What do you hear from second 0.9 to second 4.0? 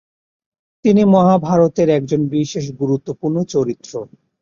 মহাভারতের একজন বিশেষ গুরুত্বপূর্ণ চরিত্র।